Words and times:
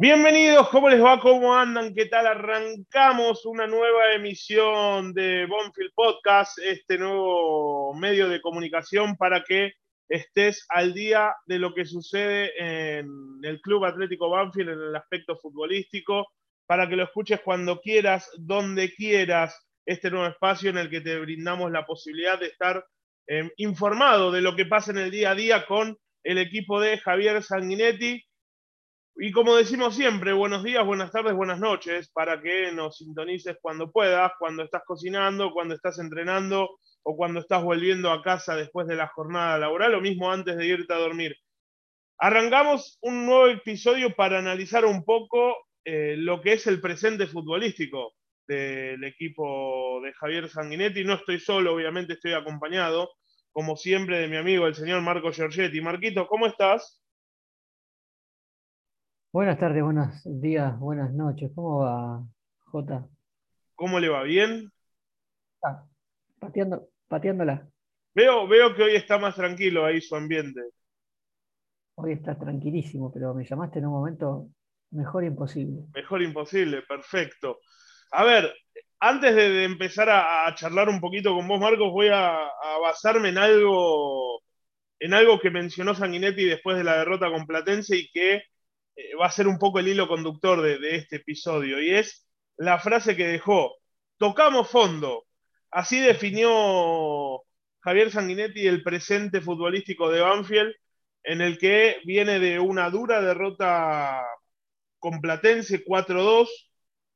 Bienvenidos, 0.00 0.68
¿cómo 0.68 0.88
les 0.88 1.02
va? 1.02 1.18
¿Cómo 1.18 1.56
andan? 1.56 1.92
¿Qué 1.92 2.06
tal? 2.06 2.28
Arrancamos 2.28 3.44
una 3.44 3.66
nueva 3.66 4.14
emisión 4.14 5.12
de 5.12 5.44
Bonfield 5.46 5.90
Podcast, 5.92 6.56
este 6.60 6.98
nuevo 6.98 7.92
medio 7.94 8.28
de 8.28 8.40
comunicación 8.40 9.16
para 9.16 9.42
que 9.42 9.72
estés 10.08 10.64
al 10.68 10.94
día 10.94 11.34
de 11.46 11.58
lo 11.58 11.74
que 11.74 11.84
sucede 11.84 12.52
en 12.56 13.08
el 13.42 13.60
Club 13.60 13.86
Atlético 13.86 14.30
Banfield 14.30 14.68
en 14.68 14.78
el 14.78 14.94
aspecto 14.94 15.36
futbolístico, 15.36 16.28
para 16.68 16.88
que 16.88 16.94
lo 16.94 17.02
escuches 17.02 17.40
cuando 17.40 17.80
quieras, 17.80 18.30
donde 18.38 18.94
quieras, 18.94 19.68
este 19.84 20.12
nuevo 20.12 20.28
espacio 20.28 20.70
en 20.70 20.78
el 20.78 20.90
que 20.90 21.00
te 21.00 21.18
brindamos 21.18 21.72
la 21.72 21.84
posibilidad 21.84 22.38
de 22.38 22.46
estar 22.46 22.86
eh, 23.26 23.50
informado 23.56 24.30
de 24.30 24.42
lo 24.42 24.54
que 24.54 24.64
pasa 24.64 24.92
en 24.92 24.98
el 24.98 25.10
día 25.10 25.32
a 25.32 25.34
día 25.34 25.66
con 25.66 25.98
el 26.22 26.38
equipo 26.38 26.80
de 26.80 26.98
Javier 26.98 27.42
Sanguinetti 27.42 28.27
y 29.20 29.32
como 29.32 29.56
decimos 29.56 29.96
siempre, 29.96 30.32
buenos 30.32 30.62
días, 30.62 30.86
buenas 30.86 31.10
tardes, 31.10 31.34
buenas 31.34 31.58
noches, 31.58 32.08
para 32.10 32.40
que 32.40 32.70
nos 32.70 32.98
sintonices 32.98 33.56
cuando 33.60 33.90
puedas, 33.90 34.30
cuando 34.38 34.62
estás 34.62 34.82
cocinando, 34.86 35.50
cuando 35.52 35.74
estás 35.74 35.98
entrenando 35.98 36.78
o 37.02 37.16
cuando 37.16 37.40
estás 37.40 37.64
volviendo 37.64 38.12
a 38.12 38.22
casa 38.22 38.54
después 38.54 38.86
de 38.86 38.94
la 38.94 39.08
jornada 39.08 39.58
laboral, 39.58 39.94
o 39.94 40.00
mismo 40.00 40.30
antes 40.30 40.56
de 40.56 40.66
irte 40.66 40.92
a 40.92 40.98
dormir. 40.98 41.34
Arrancamos 42.18 42.96
un 43.00 43.26
nuevo 43.26 43.48
episodio 43.48 44.14
para 44.14 44.38
analizar 44.38 44.84
un 44.84 45.04
poco 45.04 45.56
eh, 45.84 46.14
lo 46.16 46.40
que 46.40 46.52
es 46.52 46.68
el 46.68 46.80
presente 46.80 47.26
futbolístico 47.26 48.12
del 48.46 49.02
equipo 49.02 50.00
de 50.00 50.12
Javier 50.12 50.48
Sanguinetti. 50.48 51.02
No 51.02 51.14
estoy 51.14 51.40
solo, 51.40 51.74
obviamente 51.74 52.12
estoy 52.12 52.34
acompañado, 52.34 53.10
como 53.50 53.76
siempre, 53.76 54.20
de 54.20 54.28
mi 54.28 54.36
amigo 54.36 54.68
el 54.68 54.76
señor 54.76 55.02
Marco 55.02 55.32
Giorgetti. 55.32 55.80
Marquito, 55.80 56.28
¿cómo 56.28 56.46
estás? 56.46 57.02
Buenas 59.30 59.58
tardes, 59.58 59.82
buenos 59.82 60.22
días, 60.24 60.78
buenas 60.78 61.12
noches. 61.12 61.50
¿Cómo 61.54 61.80
va, 61.80 62.24
Jota? 62.64 63.06
¿Cómo 63.74 64.00
le 64.00 64.08
va? 64.08 64.22
¿Bien? 64.22 64.72
Ah, 65.62 65.84
pateando, 66.38 66.88
pateándola. 67.08 67.68
Veo, 68.14 68.48
veo 68.48 68.74
que 68.74 68.84
hoy 68.84 68.94
está 68.94 69.18
más 69.18 69.34
tranquilo 69.34 69.84
ahí 69.84 70.00
su 70.00 70.16
ambiente. 70.16 70.62
Hoy 71.96 72.12
está 72.12 72.38
tranquilísimo, 72.38 73.12
pero 73.12 73.34
me 73.34 73.44
llamaste 73.44 73.80
en 73.80 73.86
un 73.86 73.92
momento 73.92 74.48
mejor 74.92 75.24
imposible. 75.24 75.82
Mejor 75.92 76.22
imposible, 76.22 76.80
perfecto. 76.88 77.58
A 78.12 78.24
ver, 78.24 78.50
antes 78.98 79.34
de, 79.34 79.64
empezar 79.64 80.08
a, 80.08 80.54
charlar 80.54 80.88
un 80.88 81.00
poquito 81.02 81.34
con 81.34 81.46
vos, 81.46 81.60
Marcos, 81.60 81.92
voy 81.92 82.08
a, 82.08 82.34
a, 82.34 82.78
basarme 82.80 83.28
en 83.28 83.36
algo, 83.36 84.40
en 84.98 85.12
algo 85.12 85.38
que 85.38 85.50
mencionó 85.50 85.94
Sanguinetti 85.94 86.46
después 86.46 86.78
de 86.78 86.84
la 86.84 86.96
derrota 86.96 87.30
con 87.30 87.46
Platense 87.46 87.94
y 87.94 88.10
que 88.10 88.42
eh, 88.98 89.14
va 89.14 89.26
a 89.26 89.30
ser 89.30 89.46
un 89.48 89.58
poco 89.58 89.78
el 89.78 89.88
hilo 89.88 90.08
conductor 90.08 90.60
de, 90.62 90.96
este 90.96 91.16
episodio, 91.16 91.80
y 91.80 91.90
es 91.94 92.26
la 92.56 92.78
frase 92.80 93.16
que 93.16 93.28
dejó, 93.28 93.76
tocamos 94.18 94.68
fondo. 94.70 95.26
Así 95.70 96.00
definió 96.00 97.42
Javier 97.80 98.10
Sanguinetti 98.10 98.66
el 98.66 98.82
presente 98.82 99.40
futbolístico 99.40 100.10
de 100.10 100.20
Banfield, 100.20 100.74
en 101.22 101.40
el 101.42 101.58
que 101.58 101.98
viene 102.04 102.40
de 102.40 102.58
una 102.58 102.90
dura 102.90 103.20
derrota 103.20 104.26
con 104.98 105.20
Platense 105.20 105.84
4-2, 105.84 106.48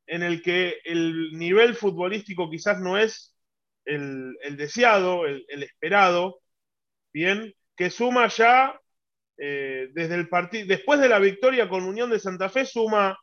en 0.07 0.23
el 0.23 0.43
que 0.43 0.79
el 0.85 1.33
nivel 1.33 1.75
futbolístico 1.75 2.49
quizás 2.51 2.79
no 2.81 2.99
es 2.99 3.35
el, 3.85 4.37
deseado, 4.57 5.27
el, 5.27 5.45
el, 5.49 5.65
esperado, 5.65 6.41
bien, 7.13 7.55
que 7.77 7.91
suma 7.91 8.29
ya 8.29 8.82
eh, 9.39 9.89
desde 9.93 10.15
el 10.15 10.29
partido, 10.29 10.67
después 10.67 11.01
de 11.01 11.09
la 11.09 11.19
victoria 11.19 11.69
con 11.69 11.85
Unión 11.85 12.11
de 12.11 12.19
Santa 12.19 12.49
Fe, 12.49 12.65
suma 12.65 13.19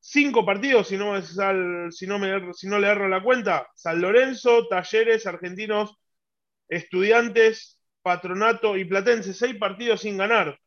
cinco 0.00 0.44
partidos, 0.44 0.88
si 0.88 0.96
no, 0.96 1.20
si 1.22 2.06
no, 2.06 2.18
me, 2.18 2.52
si 2.54 2.68
no 2.68 2.78
le 2.78 2.88
erro 2.88 3.08
la 3.08 3.22
cuenta, 3.22 3.68
San 3.74 4.00
Lorenzo, 4.00 4.68
Talleres, 4.68 5.26
Argentinos, 5.26 5.96
Estudiantes, 6.68 7.80
Patronato 8.02 8.76
y 8.76 8.84
Platense, 8.84 9.34
seis 9.34 9.56
partidos 9.56 10.02
sin 10.02 10.16
ganar, 10.16 10.58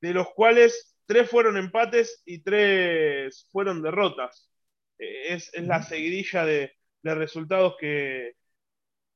de 0.00 0.14
los 0.14 0.28
cuales 0.34 0.96
tres 1.06 1.30
fueron 1.30 1.56
empates 1.56 2.22
y 2.24 2.42
tres 2.42 3.48
fueron 3.52 3.82
derrotas. 3.82 4.50
Eh, 4.98 5.34
es, 5.34 5.50
la 5.54 5.82
seguidilla 5.82 6.44
de 6.44 6.74
resultados 7.02 7.76
que, 7.78 8.34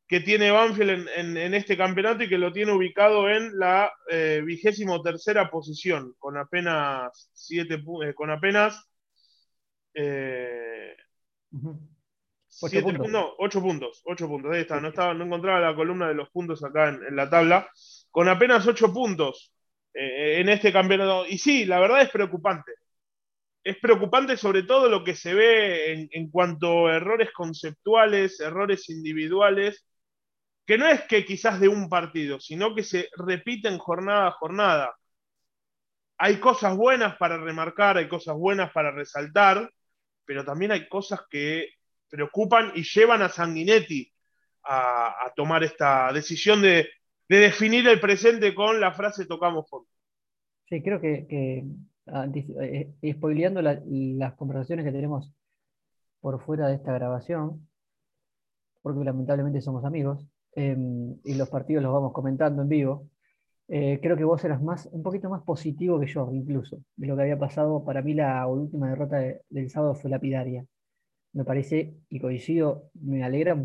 que 0.07 0.21
tiene 0.21 0.51
Banfield 0.51 1.09
en, 1.17 1.55
este 1.55 1.77
campeonato 1.77 2.25
y 2.25 2.29
que 2.29 2.39
lo 2.39 2.53
tiene 2.53 2.73
ubicado 2.73 3.29
en 3.29 3.59
la 3.59 3.93
eh, 4.11 4.43
vigésimo 4.45 5.03
tercera 5.03 5.51
posición, 5.51 6.15
con 6.19 6.37
apenas 6.37 7.31
siete 7.33 7.83
eh, 8.05 8.15
con 8.15 8.31
apenas 8.31 8.87
eh, 9.95 10.95
ocho, 12.61 12.83
puntos. 12.83 13.09
No, 13.09 13.33
ocho 13.39 13.63
puntos, 13.63 14.03
ocho 14.05 14.29
puntos, 14.29 14.53
ahí 14.53 14.63
está, 14.63 14.79
no, 14.79 14.89
estaba, 14.89 15.15
no 15.15 15.25
encontraba 15.25 15.61
la 15.61 15.75
columna 15.75 16.09
de 16.09 16.15
los 16.15 16.29
puntos 16.31 16.63
acá 16.63 16.89
en, 16.91 17.17
la 17.17 17.31
tabla, 17.31 17.71
con 18.11 18.29
apenas 18.29 18.67
ocho 18.67 18.93
puntos 18.93 19.53
en 19.97 20.49
este 20.49 20.73
campeonato. 20.73 21.25
Y 21.27 21.39
sí, 21.39 21.65
la 21.65 21.79
verdad 21.79 22.03
es 22.03 22.11
preocupante. 22.11 22.73
Es 23.63 23.79
preocupante 23.79 24.37
sobre 24.37 24.65
todo 24.65 24.89
lo 24.91 25.05
que 25.05 25.15
se 25.15 25.33
ve 25.33 25.93
en, 25.93 26.09
en 26.11 26.31
cuanto 26.31 26.89
a 26.89 26.97
errores 26.97 27.31
conceptuales, 27.33 28.41
errores 28.41 28.91
individuales, 28.91 29.87
que 30.67 30.79
no 30.79 30.87
es 30.87 31.03
que 31.03 31.25
quizás 31.25 31.61
de 31.61 31.69
un 31.69 31.89
partido, 31.89 32.41
sino 32.41 32.75
que 32.75 32.83
se 32.83 33.09
repiten 33.17 33.79
jornada 33.79 34.29
a 34.29 34.33
jornada. 34.33 34.97
Hay 36.17 36.39
cosas 36.39 36.77
buenas 36.77 37.17
para 37.17 37.37
remarcar, 37.37 37.97
hay 37.97 38.09
cosas 38.09 38.37
buenas 38.37 38.73
para 38.73 38.91
resaltar, 38.91 39.71
pero 40.25 40.45
también 40.45 40.73
hay 40.73 40.89
cosas 40.89 41.21
que 41.29 41.69
preocupan 42.09 42.73
y 42.75 42.83
llevan 42.83 43.23
a 43.23 43.29
Sanguinetti 43.29 44.11
a, 44.65 45.33
tomar 45.37 45.65
esta 45.65 46.13
decisión 46.13 46.63
de, 46.63 46.89
definir 47.29 47.87
el 47.89 48.01
presente 48.01 48.55
con 48.55 48.81
la 48.81 48.93
frase 48.93 49.27
tocamos 49.27 49.69
fondo. 49.69 49.89
Sí, 50.69 50.83
creo 50.83 51.01
que, 51.01 51.27
que 51.27 51.65
eh, 52.07 53.13
spoileando 53.13 53.61
las 53.61 54.35
conversaciones 54.35 54.85
que 54.85 54.93
tenemos 54.93 55.31
por 56.21 56.43
fuera 56.43 56.69
de 56.69 56.77
esta 56.77 56.93
grabación, 56.93 57.69
porque 58.81 59.05
lamentablemente 59.05 59.61
somos 59.61 59.85
amigos, 59.85 60.27
Em, 60.57 61.17
y 61.25 61.35
los 61.35 61.49
partidos 61.49 61.83
los 61.83 61.93
vamos 61.93 62.13
comentando 62.13 62.63
en 62.63 62.69
vivo, 62.69 63.09
eh, 63.69 63.99
creo 64.03 64.17
que 64.17 64.25
vos 64.25 64.45
eras 64.45 64.63
más, 64.63 64.87
un 64.93 65.03
poquito 65.03 65.29
más 65.31 65.43
positivo 65.43 65.99
que 65.99 66.07
yo, 66.07 66.31
incluso, 66.33 66.79
de 66.97 67.07
lo 67.07 67.17
que 67.17 67.23
había 67.23 67.39
pasado. 67.39 67.85
Para 67.85 68.03
mí 68.03 68.15
la 68.15 68.47
última 68.47 68.89
derrota 68.91 69.19
del 69.49 69.71
sábado 69.71 69.95
fue 69.95 70.11
lapidaria. 70.11 70.67
Me 71.33 71.45
parece, 71.45 71.97
y 72.09 72.21
coincido, 72.21 72.91
me 72.95 73.25
alegra, 73.25 73.57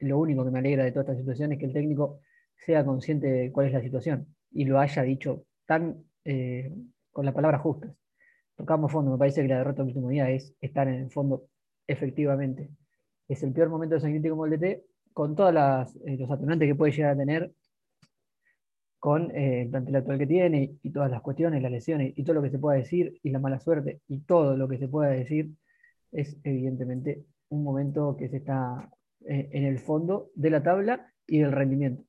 lo 0.00 0.18
único 0.18 0.44
que 0.44 0.50
me 0.50 0.58
alegra 0.58 0.84
de 0.84 0.92
toda 0.92 1.02
esta 1.02 1.16
situación 1.16 1.52
es 1.52 1.58
que 1.58 1.66
el 1.66 1.72
técnico 1.72 2.20
sea 2.56 2.84
consciente 2.84 3.26
de 3.26 3.52
cuál 3.52 3.66
es 3.66 3.72
la 3.72 3.82
situación 3.82 4.26
y 4.50 4.64
lo 4.64 4.78
haya 4.78 5.02
dicho 5.02 5.44
tan 5.66 6.04
eh, 6.24 6.72
con 7.12 7.24
las 7.24 7.34
palabras 7.34 7.60
justas. 7.62 7.94
Tocamos 8.56 8.92
fondo, 8.92 9.10
me 9.10 9.18
parece 9.18 9.42
que 9.42 9.48
la 9.48 9.58
derrota 9.58 9.82
del 9.82 9.88
último 9.88 10.08
día 10.10 10.30
es 10.30 10.54
estar 10.60 10.88
en 10.88 10.94
el 10.94 11.10
fondo 11.10 11.48
efectivamente. 11.86 12.70
Es 13.28 13.42
el 13.42 13.52
peor 13.52 13.68
momento 13.68 13.96
de 13.96 14.00
San 14.00 14.22
como 14.22 14.46
el 14.46 14.58
DT, 14.58 14.82
con 15.16 15.34
todos 15.34 15.54
eh, 16.04 16.18
los 16.18 16.30
atenuantes 16.30 16.68
que 16.68 16.74
puede 16.74 16.92
llegar 16.92 17.12
a 17.12 17.16
tener 17.16 17.50
con 18.98 19.34
eh, 19.34 19.62
el 19.62 19.70
plantel 19.70 19.96
actual 19.96 20.18
que 20.18 20.26
tiene 20.26 20.74
y 20.82 20.90
todas 20.90 21.10
las 21.10 21.22
cuestiones, 21.22 21.62
las 21.62 21.72
lesiones 21.72 22.12
y 22.14 22.22
todo 22.22 22.34
lo 22.34 22.42
que 22.42 22.50
se 22.50 22.58
pueda 22.58 22.76
decir 22.76 23.18
y 23.22 23.30
la 23.30 23.38
mala 23.38 23.58
suerte 23.58 24.02
y 24.08 24.18
todo 24.18 24.58
lo 24.58 24.68
que 24.68 24.76
se 24.76 24.88
pueda 24.88 25.12
decir, 25.12 25.52
es 26.12 26.36
evidentemente 26.44 27.24
un 27.48 27.64
momento 27.64 28.14
que 28.18 28.28
se 28.28 28.36
está 28.36 28.90
eh, 29.26 29.48
en 29.52 29.64
el 29.64 29.78
fondo 29.78 30.28
de 30.34 30.50
la 30.50 30.62
tabla 30.62 31.10
y 31.26 31.38
del 31.38 31.52
rendimiento. 31.52 32.04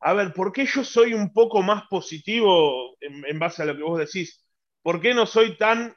A 0.00 0.12
ver, 0.12 0.32
¿por 0.32 0.50
qué 0.50 0.66
yo 0.66 0.82
soy 0.82 1.14
un 1.14 1.32
poco 1.32 1.62
más 1.62 1.84
positivo 1.88 2.96
en, 3.00 3.38
base 3.38 3.62
a 3.62 3.66
lo 3.66 3.76
que 3.76 3.84
vos 3.84 4.00
decís? 4.00 4.44
¿Por 4.82 5.00
qué 5.00 5.14
no 5.14 5.26
soy 5.26 5.56
tan 5.56 5.94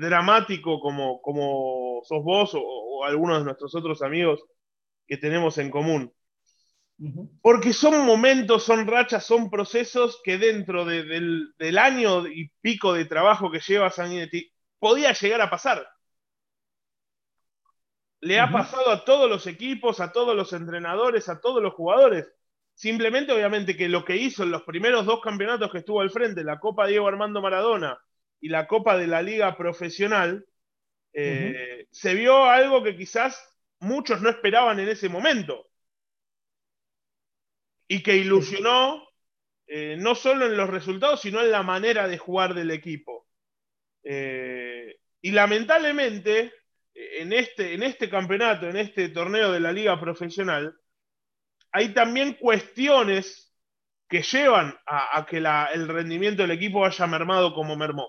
dramático 0.00 0.80
como, 0.80 1.22
como 1.22 2.00
sos 2.02 2.24
vos 2.24 2.54
o, 2.56 2.60
o 2.60 3.04
algunos 3.04 3.38
de 3.38 3.44
nuestros 3.44 3.72
otros 3.76 4.02
amigos 4.02 4.42
que 5.06 5.16
tenemos 5.16 5.58
en 5.58 5.70
común. 5.70 6.12
Porque 7.42 7.72
son 7.72 8.06
momentos, 8.06 8.62
son 8.62 8.86
rachas, 8.86 9.26
son 9.26 9.50
procesos 9.50 10.20
que 10.22 10.38
dentro 10.38 10.84
del, 10.84 11.78
año 11.78 12.26
y 12.26 12.50
pico 12.60 12.92
de 12.92 13.04
trabajo 13.04 13.50
que 13.50 13.60
lleva 13.60 13.90
Sanguinetti 13.90 14.50
podía 14.78 15.12
llegar 15.12 15.40
a 15.40 15.50
pasar. 15.50 15.86
Le 18.20 18.38
ha 18.40 18.50
pasado 18.50 18.90
a 18.90 19.04
todos 19.04 19.28
los 19.28 19.46
equipos, 19.46 20.00
a 20.00 20.12
todos 20.12 20.34
los 20.34 20.52
entrenadores, 20.52 21.28
a 21.28 21.40
todos 21.40 21.62
los 21.62 21.74
jugadores. 21.74 22.32
Simplemente, 22.74 23.32
obviamente, 23.32 23.76
que 23.76 23.88
lo 23.88 24.04
que 24.04 24.16
hizo 24.16 24.44
en 24.44 24.50
los 24.50 24.62
primeros 24.62 25.04
dos 25.04 25.20
campeonatos 25.20 25.70
que 25.70 25.78
estuvo 25.78 26.00
al 26.00 26.10
frente, 26.10 26.42
la 26.42 26.58
Copa 26.58 26.86
Diego 26.86 27.06
Armando 27.06 27.42
Maradona 27.42 27.98
y 28.40 28.48
la 28.48 28.66
Copa 28.66 28.96
de 28.96 29.08
la 29.08 29.20
Liga 29.20 29.56
Profesional, 29.56 30.46
eh, 31.12 31.86
se 31.90 32.14
vio 32.14 32.44
algo 32.44 32.82
que 32.82 32.96
quizás 32.96 33.53
muchos 33.84 34.20
no 34.20 34.28
esperaban 34.28 34.80
en 34.80 34.88
ese 34.88 35.08
momento. 35.08 35.66
Y 37.86 38.02
que 38.02 38.16
ilusionó, 38.16 39.06
eh, 39.66 39.96
no 39.98 40.14
solo 40.14 40.46
en 40.46 40.56
los 40.56 40.70
resultados, 40.70 41.20
sino 41.20 41.40
en 41.40 41.50
la 41.50 41.62
manera 41.62 42.08
de 42.08 42.18
jugar 42.18 42.54
del 42.54 42.70
equipo. 42.70 43.28
Eh, 44.02 44.96
y 45.20 45.30
lamentablemente, 45.30 46.52
en 46.94 47.32
este, 47.32 47.74
en 47.74 47.82
este 47.82 48.08
campeonato, 48.08 48.68
en 48.68 48.76
este 48.76 49.08
torneo 49.08 49.52
de 49.52 49.60
la 49.60 49.72
liga 49.72 49.98
profesional, 50.00 50.76
hay 51.72 51.92
también 51.92 52.34
cuestiones 52.34 53.52
que 54.08 54.22
llevan 54.22 54.78
a, 54.86 55.26
que 55.28 55.38
el 55.38 55.88
rendimiento 55.88 56.42
del 56.42 56.52
equipo 56.52 56.84
haya 56.84 57.06
mermado 57.06 57.52
como 57.54 57.76
mermó. 57.76 58.08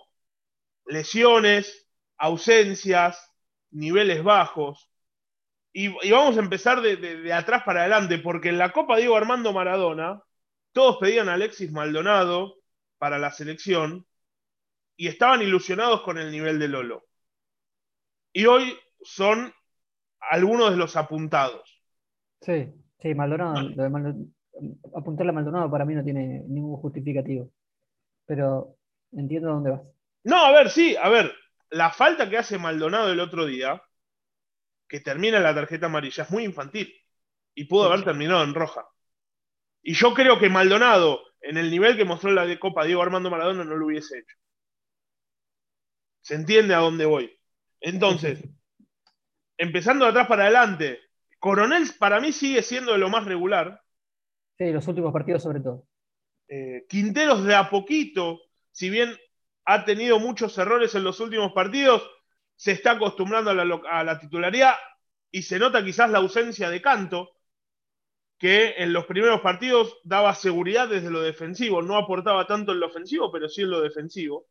Lesiones, 0.86 1.89
ausencias, 2.18 3.33
niveles 3.72 4.24
bajos. 4.24 4.89
Y, 5.77 5.89
vamos 6.10 6.38
a 6.38 6.39
empezar 6.39 6.80
de, 6.80 7.33
atrás 7.33 7.63
para 7.66 7.81
adelante, 7.81 8.18
porque 8.19 8.48
en 8.48 8.57
la 8.57 8.72
Copa 8.72 8.95
Diego 8.95 9.18
Armando 9.18 9.51
Maradona, 9.51 10.24
todos 10.72 11.00
pedían 11.01 11.27
a 11.27 11.33
Alexis 11.33 11.69
Maldonado 11.69 12.56
para 12.98 13.19
la 13.19 13.30
selección 13.30 14.06
y 14.95 15.07
estaban 15.07 15.42
ilusionados 15.42 16.01
con 16.04 16.18
el 16.18 16.31
nivel 16.31 16.60
de 16.60 16.69
Lolo. 16.69 17.04
Y 18.31 18.45
hoy 18.45 18.74
son 19.01 19.54
algunos 20.22 20.72
de 20.72 20.77
los 20.77 20.95
apuntados. 20.95 21.83
Sí, 22.39 22.72
sí, 23.00 23.13
Maldonado, 23.13 23.69
apuntarle 24.95 25.31
a 25.31 25.33
Maldonado 25.33 25.69
para 25.69 25.83
mí 25.83 25.94
no 25.94 26.06
tiene 26.06 26.42
ningún 26.48 26.77
justificativo. 26.77 27.51
Pero 28.25 28.77
entiendo 29.12 29.50
dónde 29.50 29.72
vas. 29.72 29.81
No, 30.24 30.38
a 30.38 30.51
ver, 30.54 30.69
sí, 30.69 30.95
a 30.95 31.10
ver, 31.10 31.33
la 31.69 31.92
falta 31.92 32.30
que 32.30 32.38
hace 32.38 32.57
Maldonado 32.57 33.12
el 33.12 33.19
otro 33.19 33.45
día, 33.45 33.81
que 34.88 35.00
termina 35.00 35.40
la 35.40 35.56
tarjeta 35.56 35.88
amarilla, 35.88 36.24
es 36.24 36.32
muy 36.32 36.44
infantil. 36.44 36.94
Y 37.54 37.66
pudo 37.66 37.86
haber 37.86 38.04
terminado 38.04 38.44
en 38.44 38.54
roja. 38.54 38.86
Y 39.82 39.94
yo 39.94 40.14
creo 40.14 40.40
que 40.40 40.50
Maldonado, 40.50 41.22
en 41.42 41.58
el 41.58 41.70
nivel 41.70 41.96
que 41.96 42.06
mostró 42.06 42.32
la 42.32 42.46
de 42.46 42.60
Copa 42.60 42.86
Diego 42.86 43.02
Armando 43.02 43.30
Maradona, 43.30 43.64
no 43.64 43.76
lo 43.76 43.86
hubiese 43.86 44.20
hecho. 44.20 44.36
¿Se 46.22 46.36
entiende 46.36 46.74
a 46.74 46.80
dónde 46.80 47.06
voy? 47.06 47.32
Entonces, 47.80 48.44
empezando 49.58 50.06
de 50.06 50.12
atrás 50.12 50.28
para 50.28 50.44
adelante, 50.44 51.00
Coronel 51.40 51.88
para 52.00 52.20
mí 52.20 52.32
sigue 52.32 52.64
siendo 52.64 52.94
de 52.94 52.98
lo 52.98 53.10
más 53.10 53.26
regular. 53.26 53.82
Sí, 54.58 54.72
los 54.72 54.88
últimos 54.88 55.14
partidos 55.14 55.44
sobre 55.44 55.60
todo. 55.60 55.88
Eh, 56.48 56.86
Quinteros 56.90 57.44
de 57.44 57.56
a 57.56 57.70
poquito, 57.70 58.42
si 58.72 58.90
bien 58.90 59.16
ha 59.66 59.86
tenido 59.86 60.20
muchos 60.20 60.58
errores 60.58 60.96
en 60.96 61.04
los 61.04 61.20
últimos 61.20 61.52
partidos, 61.54 62.10
se 62.56 62.72
está 62.72 62.92
acostumbrando 62.92 63.52
a 63.52 64.04
la, 64.04 64.19
titularidad 64.19 64.75
y 65.31 65.44
se 65.44 65.60
nota 65.60 65.84
quizás 65.84 66.10
la 66.10 66.19
ausencia 66.19 66.69
de 66.69 66.81
Canto, 66.81 67.31
que 68.38 68.75
en 68.78 68.94
los 68.94 69.06
primeros 69.06 69.42
partidos 69.42 69.98
daba 70.04 70.36
seguridad 70.36 70.88
desde 70.90 71.10
lo 71.12 71.22
defensivo, 71.22 71.81
no 71.81 71.98
aportaba 71.98 72.48
tanto 72.48 72.72
en 72.72 72.80
lo 72.80 72.88
ofensivo, 72.88 73.31
pero 73.31 73.50
sí 73.50 73.62
en 73.62 73.72
lo 73.72 73.81
defensivo. 73.81 74.48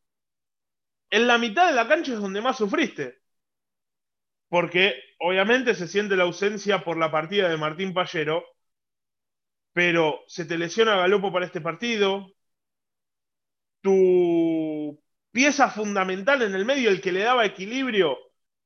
En 1.11 1.27
la 1.27 1.39
mitad 1.39 1.67
de 1.69 1.75
la 1.75 1.89
cancha 1.89 2.12
es 2.12 2.21
donde 2.21 2.41
más 2.43 2.59
sufriste, 2.59 3.23
porque 4.49 4.95
obviamente 5.19 5.75
se 5.75 5.89
siente 5.89 6.17
la 6.17 6.25
ausencia 6.25 6.85
por 6.85 6.97
la 6.97 7.11
partida 7.11 7.49
de 7.49 7.57
Martín 7.57 7.95
Pallero, 7.95 8.45
pero 9.73 10.21
se 10.29 10.45
te 10.47 10.59
lesiona 10.59 10.97
Galopo 10.97 11.33
para 11.33 11.47
este 11.47 11.61
partido, 11.61 12.33
tu 13.83 15.04
pieza 15.35 15.69
fundamental 15.69 16.43
en 16.43 16.55
el 16.55 16.65
medio, 16.65 16.91
el 16.91 17.01
que 17.01 17.11
le 17.11 17.25
daba 17.25 17.45
equilibrio 17.45 18.17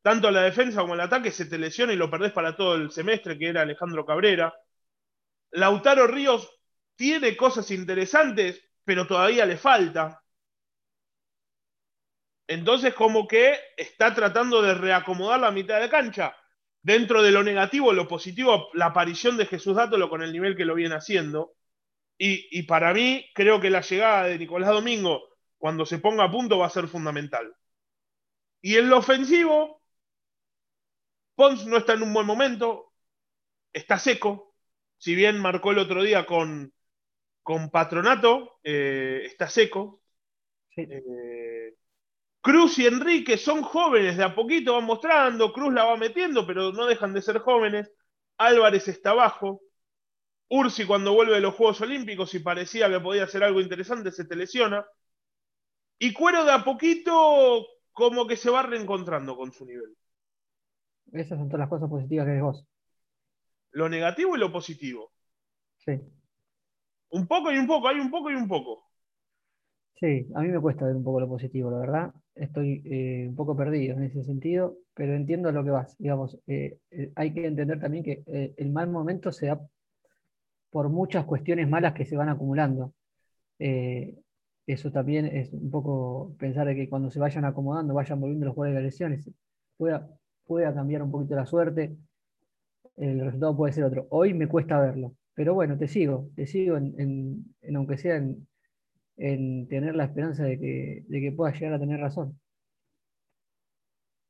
tanto 0.02 0.28
a 0.28 0.30
la 0.30 0.42
defensa 0.42 0.82
como 0.82 0.92
al 0.92 1.00
ataque, 1.00 1.30
se 1.30 1.46
te 1.46 1.56
lesiona 1.56 1.94
y 1.94 1.96
lo 1.96 2.10
perdés 2.10 2.30
para 2.32 2.54
todo 2.56 2.74
el 2.74 2.90
semestre, 2.90 3.38
que 3.38 3.48
era 3.48 3.62
Alejandro 3.62 4.04
Cabrera. 4.04 4.54
Lautaro 5.50 6.06
Ríos 6.06 6.46
tiene 6.94 7.38
cosas 7.38 7.70
interesantes, 7.70 8.62
pero 8.84 9.06
todavía 9.06 9.46
le 9.46 9.56
falta. 9.56 10.22
Entonces, 12.46 12.92
como 12.92 13.26
que 13.26 13.56
está 13.74 14.14
tratando 14.14 14.60
de 14.60 14.74
reacomodar 14.74 15.40
la 15.40 15.50
mitad 15.50 15.80
de 15.80 15.88
cancha. 15.88 16.36
Dentro 16.82 17.22
de 17.22 17.30
lo 17.32 17.42
negativo, 17.42 17.94
lo 17.94 18.06
positivo, 18.06 18.68
la 18.74 18.86
aparición 18.86 19.38
de 19.38 19.46
Jesús 19.46 19.74
Dátolo 19.74 20.10
con 20.10 20.22
el 20.22 20.32
nivel 20.32 20.54
que 20.54 20.66
lo 20.66 20.74
viene 20.74 20.96
haciendo. 20.96 21.54
Y, 22.18 22.46
y 22.50 22.64
para 22.64 22.92
mí, 22.92 23.26
creo 23.34 23.58
que 23.58 23.70
la 23.70 23.80
llegada 23.80 24.24
de 24.24 24.38
Nicolás 24.38 24.70
Domingo 24.70 25.27
cuando 25.58 25.84
se 25.86 25.98
ponga 25.98 26.24
a 26.24 26.30
punto 26.30 26.58
va 26.58 26.66
a 26.66 26.70
ser 26.70 26.88
fundamental. 26.88 27.54
Y 28.62 28.76
en 28.76 28.88
lo 28.88 28.98
ofensivo, 28.98 29.82
Pons 31.34 31.66
no 31.66 31.76
está 31.76 31.92
en 31.94 32.02
un 32.02 32.12
buen 32.12 32.26
momento, 32.26 32.92
está 33.72 33.98
seco, 33.98 34.54
si 34.98 35.14
bien 35.14 35.40
marcó 35.40 35.72
el 35.72 35.78
otro 35.78 36.02
día 36.02 36.26
con, 36.26 36.72
con 37.42 37.70
Patronato, 37.70 38.60
eh, 38.64 39.22
está 39.26 39.48
seco. 39.48 40.02
Eh, 40.76 41.74
Cruz 42.40 42.78
y 42.78 42.86
Enrique 42.86 43.38
son 43.38 43.62
jóvenes, 43.62 44.16
de 44.16 44.24
a 44.24 44.34
poquito 44.34 44.74
van 44.74 44.84
mostrando, 44.84 45.52
Cruz 45.52 45.72
la 45.74 45.84
va 45.84 45.96
metiendo, 45.96 46.46
pero 46.46 46.72
no 46.72 46.86
dejan 46.86 47.14
de 47.14 47.22
ser 47.22 47.38
jóvenes. 47.40 47.92
Álvarez 48.38 48.88
está 48.88 49.10
abajo. 49.10 49.62
Ursi 50.48 50.86
cuando 50.86 51.14
vuelve 51.14 51.34
de 51.34 51.40
los 51.40 51.54
Juegos 51.54 51.80
Olímpicos 51.82 52.34
y 52.34 52.40
parecía 52.40 52.90
que 52.90 53.00
podía 53.00 53.24
hacer 53.24 53.44
algo 53.44 53.60
interesante, 53.60 54.12
se 54.12 54.24
te 54.26 54.36
lesiona. 54.36 54.86
Y 55.98 56.12
Cuero 56.12 56.44
de 56.44 56.52
a 56.52 56.64
poquito 56.64 57.66
como 57.92 58.26
que 58.26 58.36
se 58.36 58.50
va 58.50 58.62
reencontrando 58.62 59.36
con 59.36 59.52
su 59.52 59.66
nivel. 59.66 59.96
Esas 61.12 61.38
son 61.38 61.48
todas 61.48 61.60
las 61.60 61.68
cosas 61.68 61.88
positivas 61.88 62.26
que 62.26 62.32
ves 62.32 62.42
vos. 62.42 62.66
Lo 63.72 63.88
negativo 63.88 64.36
y 64.36 64.38
lo 64.38 64.52
positivo. 64.52 65.10
Sí. 65.78 66.00
Un 67.10 67.26
poco 67.26 67.50
y 67.50 67.58
un 67.58 67.66
poco, 67.66 67.88
hay 67.88 67.98
un 67.98 68.10
poco 68.10 68.30
y 68.30 68.34
un 68.34 68.46
poco. 68.46 68.84
Sí, 69.94 70.28
a 70.34 70.42
mí 70.42 70.48
me 70.48 70.60
cuesta 70.60 70.84
ver 70.84 70.94
un 70.94 71.02
poco 71.02 71.18
lo 71.18 71.28
positivo, 71.28 71.70
la 71.72 71.78
verdad. 71.78 72.14
Estoy 72.34 72.82
eh, 72.84 73.26
un 73.28 73.34
poco 73.34 73.56
perdido 73.56 73.96
en 73.96 74.04
ese 74.04 74.22
sentido, 74.22 74.76
pero 74.94 75.14
entiendo 75.14 75.48
a 75.48 75.52
lo 75.52 75.64
que 75.64 75.70
vas. 75.70 75.96
Digamos, 75.98 76.38
eh, 76.46 76.78
eh, 76.90 77.10
hay 77.16 77.34
que 77.34 77.46
entender 77.46 77.80
también 77.80 78.04
que 78.04 78.22
el 78.56 78.70
mal 78.70 78.88
momento 78.90 79.32
se 79.32 79.46
da 79.46 79.60
por 80.70 80.88
muchas 80.88 81.24
cuestiones 81.24 81.68
malas 81.68 81.94
que 81.94 82.04
se 82.04 82.16
van 82.16 82.28
acumulando 82.28 82.92
eso 84.68 84.92
también 84.92 85.24
es 85.26 85.50
un 85.52 85.70
poco 85.70 86.36
pensar 86.38 86.66
de 86.66 86.76
que 86.76 86.90
cuando 86.90 87.10
se 87.10 87.18
vayan 87.18 87.46
acomodando, 87.46 87.94
vayan 87.94 88.20
volviendo 88.20 88.44
los 88.44 88.54
jugadores 88.54 88.82
de 88.82 88.86
lesiones, 88.86 89.30
pueda, 89.78 90.06
pueda 90.44 90.74
cambiar 90.74 91.02
un 91.02 91.10
poquito 91.10 91.34
la 91.34 91.46
suerte, 91.46 91.96
el 92.96 93.20
resultado 93.24 93.56
puede 93.56 93.72
ser 93.72 93.84
otro. 93.84 94.06
Hoy 94.10 94.34
me 94.34 94.46
cuesta 94.46 94.78
verlo, 94.78 95.14
pero 95.32 95.54
bueno, 95.54 95.78
te 95.78 95.88
sigo, 95.88 96.28
te 96.36 96.46
sigo 96.46 96.76
en, 96.76 97.46
aunque 97.74 97.96
sea 97.96 98.16
en, 98.16 99.68
tener 99.68 99.96
la 99.96 100.04
esperanza 100.04 100.44
de 100.44 100.58
que, 100.58 101.04
de 101.08 101.20
que 101.20 101.32
pueda 101.32 101.54
llegar 101.54 101.72
a 101.72 101.80
tener 101.80 101.98
razón. 101.98 102.38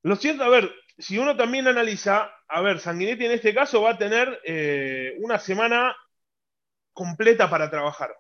Lo 0.04 0.14
siento, 0.14 0.44
a 0.44 0.48
ver, 0.48 0.70
si 0.98 1.18
uno 1.18 1.36
también 1.36 1.66
analiza, 1.66 2.30
a 2.46 2.62
ver, 2.62 2.78
Sanguinetti 2.78 3.24
en 3.24 3.32
este 3.32 3.52
caso 3.52 3.82
va 3.82 3.90
a 3.90 3.98
tener 3.98 4.38
eh, 4.44 5.16
una 5.20 5.40
semana 5.40 5.96
completa 6.92 7.50
para 7.50 7.68
trabajar. 7.68 8.14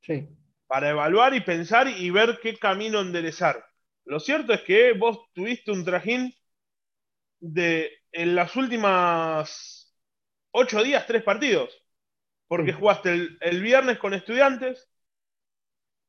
Sí 0.00 0.28
para 0.74 0.90
evaluar 0.90 1.32
y 1.34 1.40
pensar 1.40 1.86
y 1.86 2.10
ver 2.10 2.40
qué 2.42 2.58
camino 2.58 3.00
enderezar. 3.00 3.64
Lo 4.04 4.18
cierto 4.18 4.52
es 4.52 4.62
que 4.62 4.92
vos 4.92 5.20
tuviste 5.32 5.70
un 5.70 5.84
trajín 5.84 6.34
de 7.38 7.92
en 8.10 8.34
las 8.34 8.56
últimas 8.56 9.96
ocho 10.50 10.82
días, 10.82 11.06
tres 11.06 11.22
partidos. 11.22 11.80
Porque 12.48 12.72
jugaste 12.72 13.12
el, 13.40 13.62
viernes 13.62 13.98
con 13.98 14.14
estudiantes, 14.14 14.90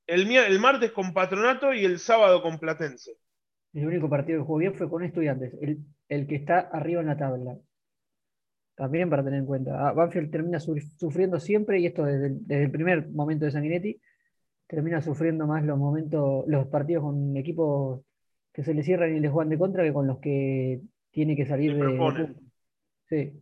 el, 0.08 0.36
el, 0.36 0.60
martes 0.60 0.92
con 0.94 1.14
patronato 1.14 1.72
y 1.72 1.86
el 1.86 2.00
sábado 2.00 2.42
con 2.42 2.58
platense. 2.58 3.12
El 3.72 3.86
único 3.86 4.10
partido 4.10 4.40
que 4.40 4.46
jugó 4.48 4.58
bien 4.58 4.74
fue 4.74 4.90
con 4.90 5.04
estudiantes, 5.04 5.54
el, 5.62 6.26
que 6.26 6.36
está 6.36 6.58
arriba 6.72 7.02
en 7.02 7.08
la 7.08 7.18
tabla. 7.18 7.56
También 8.74 9.12
para 9.12 9.24
tener 9.24 9.42
en 9.42 9.46
cuenta. 9.46 9.88
Ah, 9.88 9.94
Banfield 9.94 10.32
termina 10.32 10.60
sufriendo 10.60 11.40
siempre, 11.40 11.80
y 11.80 11.86
esto 11.86 12.04
desde 12.04 12.30
desde 12.32 12.64
el 12.64 12.72
primer 12.72 13.08
momento 13.10 13.46
de 13.46 13.52
Sanguinetti, 13.52 14.02
termina 14.68 15.02
sufriendo 15.02 15.48
más 15.48 15.64
los 15.64 15.78
momentos, 15.78 16.46
los 16.48 16.68
partidos 16.68 17.04
con 17.04 17.38
equipos 17.38 18.02
que 18.52 18.64
se 18.64 18.74
le 18.74 18.84
cierran 18.84 19.16
y 19.16 19.20
le 19.20 19.30
juegan 19.30 19.50
de 19.50 19.58
contra 19.58 19.84
que 19.84 19.94
con 19.94 20.08
los 20.08 20.20
que 20.20 20.82
tiene 21.12 21.36
que 21.36 21.46
salir 21.46 21.76
de, 21.76 22.36
Sí. 23.08 23.34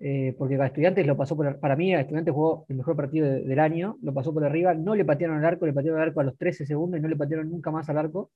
Eh, 0.00 0.34
porque 0.38 0.54
a 0.54 0.66
Estudiantes 0.66 1.04
lo 1.06 1.16
pasó 1.16 1.36
por 1.36 1.58
para 1.58 1.74
mí, 1.74 1.92
a 1.92 2.00
Estudiantes 2.00 2.32
jugó 2.32 2.64
el 2.68 2.76
mejor 2.76 2.94
partido 2.94 3.26
del 3.28 3.58
año, 3.58 3.98
lo 4.00 4.14
pasó 4.14 4.32
por 4.32 4.44
arriba, 4.44 4.72
no 4.74 4.94
le 4.94 5.04
patearon 5.04 5.38
al 5.38 5.44
arco, 5.44 5.66
le 5.66 5.72
patearon 5.72 6.00
al 6.00 6.08
arco 6.08 6.20
a 6.20 6.24
los 6.24 6.38
13 6.38 6.66
segundos 6.66 6.98
y 6.98 7.02
no 7.02 7.08
le 7.08 7.16
patearon 7.16 7.50
nunca 7.50 7.72
más 7.72 7.88
al 7.88 7.98
arco, 7.98 8.30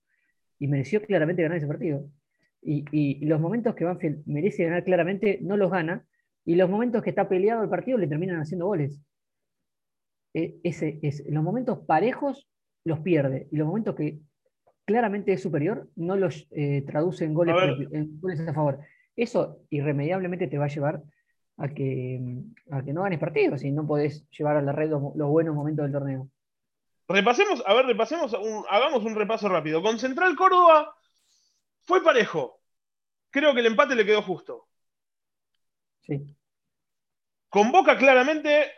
y 0.58 0.66
mereció 0.66 1.02
claramente 1.02 1.42
ganar 1.42 1.58
ese 1.58 1.68
partido. 1.68 2.04
Y, 2.60 2.84
y 2.90 3.24
los 3.26 3.40
momentos 3.40 3.74
que 3.76 3.84
Banfield 3.84 4.22
merece 4.26 4.64
ganar 4.64 4.82
claramente, 4.84 5.38
no 5.42 5.56
los 5.56 5.70
gana, 5.70 6.04
y 6.44 6.56
los 6.56 6.68
momentos 6.68 7.02
que 7.02 7.10
está 7.10 7.28
peleado 7.28 7.62
el 7.62 7.68
partido 7.68 7.96
le 7.96 8.08
terminan 8.08 8.40
haciendo 8.40 8.66
goles. 8.66 9.00
E, 10.34 10.58
ese, 10.62 10.98
es, 11.02 11.22
los 11.28 11.42
momentos 11.42 11.80
parejos 11.86 12.48
los 12.84 13.00
pierde 13.00 13.48
y 13.50 13.56
los 13.56 13.66
momentos 13.66 13.94
que 13.94 14.18
claramente 14.84 15.32
es 15.32 15.42
superior 15.42 15.88
no 15.94 16.16
los 16.16 16.46
eh, 16.50 16.82
traduce 16.86 17.24
en 17.24 17.34
goles, 17.34 17.54
en 17.92 18.20
goles, 18.20 18.40
a 18.40 18.54
favor. 18.54 18.80
Eso 19.14 19.60
irremediablemente 19.70 20.48
te 20.48 20.58
va 20.58 20.64
a 20.64 20.68
llevar 20.68 21.02
a 21.58 21.68
que, 21.68 22.20
a 22.70 22.82
que 22.82 22.92
no 22.92 23.02
ganes 23.02 23.20
partidos 23.20 23.62
y 23.62 23.70
no 23.70 23.86
podés 23.86 24.28
llevar 24.30 24.56
a 24.56 24.62
la 24.62 24.72
red 24.72 24.90
los, 24.90 25.12
buenos 25.14 25.54
momentos 25.54 25.84
del 25.84 25.92
torneo. 25.92 26.28
repasemos, 27.08 27.62
a 27.66 27.74
ver, 27.74 27.86
repasemos, 27.86 28.34
hagamos 28.68 29.04
un 29.04 29.14
repaso 29.14 29.48
rápido. 29.48 29.82
Con 29.82 29.98
Central 29.98 30.34
Córdoba 30.34 30.94
fue 31.82 32.02
parejo. 32.02 32.60
Creo 33.30 33.54
que 33.54 33.60
el 33.60 33.66
empate 33.66 33.94
le 33.94 34.04
quedó 34.04 34.22
justo. 34.22 34.66
Sí. 36.00 36.36
Con 37.48 37.70
Boca 37.70 37.96
claramente 37.96 38.72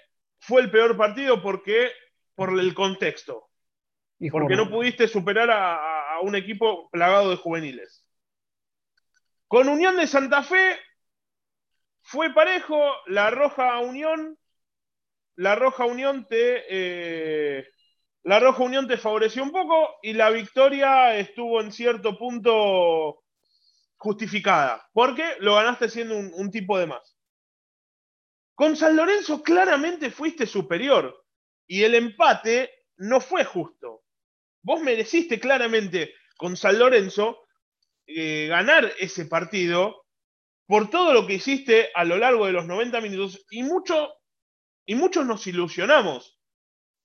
fue 0.47 0.61
el 0.61 0.71
peor 0.71 0.97
partido 0.97 1.41
porque 1.43 1.91
por 2.35 2.59
el 2.59 2.75
contexto. 2.75 3.49
Y 4.19 4.31
porque 4.31 4.57
no 4.57 4.71
pudiste 4.71 5.09
superar 5.09 5.51
a, 5.51 6.21
un 6.23 6.37
equipo 6.37 6.89
plagado 6.91 7.31
de 7.31 7.37
juveniles. 7.37 8.07
Con 9.49 9.69
Unión 9.69 9.97
de 9.97 10.07
Santa 10.07 10.43
Fe 10.43 10.79
fue 12.03 12.33
parejo, 12.33 12.79
la 13.07 13.31
Roja 13.31 13.79
Unión, 13.81 14.39
la 15.37 15.55
Roja 15.57 15.85
Unión 15.85 16.27
te, 16.27 16.65
eh, 16.69 17.67
la 18.23 18.39
Roja 18.39 18.63
Unión 18.63 18.87
te 18.87 18.97
favoreció 18.97 19.43
un 19.43 19.51
poco 19.51 19.97
y 20.03 20.13
la 20.13 20.31
victoria 20.31 21.17
estuvo 21.17 21.61
en 21.61 21.73
cierto 21.73 22.17
punto 22.17 23.25
justificada, 23.97 24.89
porque 24.93 25.25
lo 25.41 25.57
ganaste 25.57 25.89
siendo 25.89 26.17
un 26.17 26.51
tipo 26.51 26.79
de 26.79 26.87
más. 26.87 27.14
Con 28.55 28.77
San 28.77 28.95
Lorenzo 28.95 29.43
claramente 29.43 30.11
fuiste 30.11 30.47
superior 30.47 31.25
y 31.67 31.83
el 31.83 31.95
empate 31.95 32.71
no 32.97 33.21
fue 33.21 33.45
justo. 33.45 34.05
Vos 34.63 34.81
mereciste 34.81 35.41
claramente 35.41 36.15
con 36.37 36.57
San 36.57 36.79
Lorenzo 36.79 37.41
eh, 38.07 38.47
ganar 38.49 38.93
ese 38.99 39.27
partido 39.27 40.05
por 40.67 40.89
todo 40.89 41.13
lo 41.13 41.27
que 41.27 41.35
hiciste 41.35 41.91
a 41.95 42.05
lo 42.05 42.17
largo 42.17 42.47
de 42.47 42.53
los 42.53 42.67
90 42.67 43.01
minutos 43.01 43.45
y, 43.51 43.63
mucho, 43.63 44.15
y 44.87 44.95
muchos 44.95 45.27
nos 45.27 45.47
ilusionamos 45.47 46.39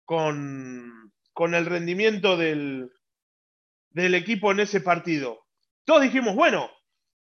con, 0.06 1.12
con 1.34 1.56
el 1.56 1.66
rendimiento 1.66 2.38
del, 2.38 2.92
del 3.90 4.16
equipo 4.16 4.52
en 4.52 4.62
ese 4.62 4.82
partido. 4.82 5.48
Todos 5.84 6.04
dijimos, 6.04 6.36
bueno, 6.36 6.72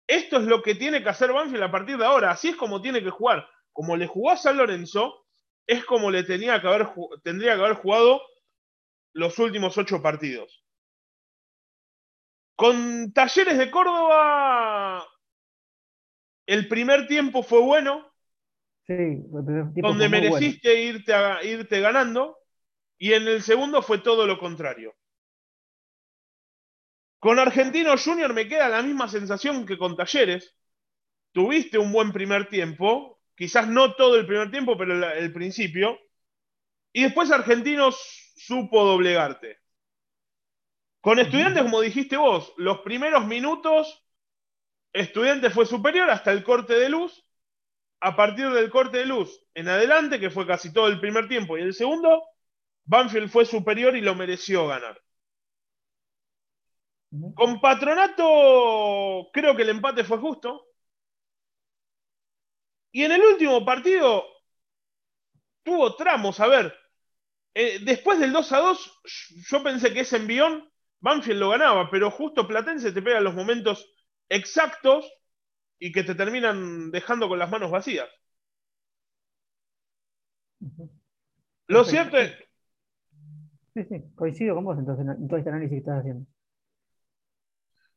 esto 0.06 0.36
es 0.36 0.44
lo 0.44 0.62
que 0.62 0.74
tiene 0.74 1.02
que 1.02 1.08
hacer 1.08 1.32
Banfield 1.32 1.64
a 1.64 1.70
partir 1.70 1.96
de 1.96 2.04
ahora, 2.04 2.30
así 2.30 2.48
es 2.48 2.56
como 2.56 2.82
tiene 2.82 3.02
que 3.02 3.10
jugar 3.10 3.48
como 3.78 3.96
le 3.96 4.08
jugó 4.08 4.32
a 4.32 4.36
San 4.36 4.56
Lorenzo, 4.56 5.24
es 5.64 5.84
como 5.84 6.10
le 6.10 6.24
tenía 6.24 6.60
que 6.60 6.66
haber, 6.66 6.88
tendría 7.22 7.54
que 7.54 7.62
haber 7.62 7.76
jugado 7.76 8.20
los 9.12 9.38
últimos 9.38 9.78
ocho 9.78 10.02
partidos. 10.02 10.64
Con 12.56 13.12
Talleres 13.12 13.56
de 13.56 13.70
Córdoba, 13.70 15.06
el 16.44 16.66
primer 16.66 17.06
tiempo 17.06 17.44
fue 17.44 17.60
bueno. 17.60 18.12
Sí, 18.84 19.22
donde 19.76 20.08
mereciste 20.08 20.82
irte, 20.82 21.14
irte 21.44 21.80
ganando. 21.80 22.36
Y 22.98 23.12
en 23.12 23.28
el 23.28 23.44
segundo 23.44 23.80
fue 23.80 23.98
todo 23.98 24.26
lo 24.26 24.40
contrario. 24.40 24.96
Con 27.20 27.38
Argentino 27.38 27.96
Junior 27.96 28.34
me 28.34 28.48
queda 28.48 28.68
la 28.68 28.82
misma 28.82 29.06
sensación 29.06 29.64
que 29.64 29.78
con 29.78 29.96
Talleres. 29.96 30.56
Tuviste 31.30 31.78
un 31.78 31.92
buen 31.92 32.10
primer 32.10 32.48
tiempo, 32.48 33.17
quizás 33.38 33.68
no 33.68 33.94
todo 33.94 34.16
el 34.16 34.26
primer 34.26 34.50
tiempo, 34.50 34.76
pero 34.76 35.12
el, 35.12 35.32
principio. 35.32 35.96
Y 36.92 37.04
después 37.04 37.30
Argentinos 37.30 37.96
supo 38.36 38.84
doblegarte. 38.84 39.58
Con 41.00 41.20
estudiantes, 41.20 41.62
como 41.62 41.80
dijiste 41.80 42.16
vos, 42.16 42.52
los 42.56 42.80
primeros 42.80 43.24
minutos, 43.26 44.04
estudiantes 44.92 45.54
fue 45.54 45.66
superior 45.66 46.10
hasta 46.10 46.32
el 46.32 46.42
corte 46.42 46.74
de 46.74 46.88
luz. 46.88 47.24
A 48.00 48.14
partir 48.14 48.50
del 48.50 48.70
corte 48.70 48.98
de 48.98 49.06
luz 49.06 49.44
en 49.54 49.68
adelante, 49.68 50.20
que 50.20 50.30
fue 50.30 50.46
casi 50.46 50.72
todo 50.72 50.88
el 50.88 51.00
primer 51.00 51.28
tiempo 51.28 51.56
y 51.56 51.62
el 51.62 51.74
segundo, 51.74 52.22
Banfield 52.84 53.28
fue 53.28 53.44
superior 53.44 53.96
y 53.96 54.00
lo 54.00 54.14
mereció 54.14 54.66
ganar. 54.66 55.00
Con 57.34 57.60
Patronato, 57.60 59.30
creo 59.32 59.56
que 59.56 59.62
el 59.62 59.70
empate 59.70 60.04
fue 60.04 60.18
justo. 60.18 60.67
Y 62.98 63.04
en 63.04 63.12
el 63.12 63.22
último 63.22 63.64
partido 63.64 64.24
tuvo 65.62 65.94
tramos. 65.94 66.40
A 66.40 66.48
ver, 66.48 66.74
eh, 67.54 67.78
después 67.84 68.18
del 68.18 68.32
2 68.32 68.52
a 68.52 68.58
2, 68.58 69.02
yo 69.48 69.62
pensé 69.62 69.94
que 69.94 70.00
ese 70.00 70.16
envión 70.16 70.68
Banfield 70.98 71.38
lo 71.38 71.50
ganaba, 71.50 71.92
pero 71.92 72.10
justo 72.10 72.48
Platense 72.48 72.90
te 72.90 73.00
pega 73.00 73.20
los 73.20 73.36
momentos 73.36 73.88
exactos 74.28 75.08
y 75.78 75.92
que 75.92 76.02
te 76.02 76.16
terminan 76.16 76.90
dejando 76.90 77.28
con 77.28 77.38
las 77.38 77.48
manos 77.48 77.70
vacías. 77.70 78.08
Lo 81.68 81.84
cierto 81.84 82.16
es. 82.16 82.32
Sí, 83.74 83.84
sí, 83.84 84.02
coincido 84.16 84.56
con 84.56 84.64
vos 84.64 84.76
entonces 84.76 85.06
en 85.06 85.28
todo 85.28 85.38
este 85.38 85.50
análisis 85.50 85.74
que 85.74 85.78
estás 85.78 86.00
haciendo. 86.00 86.26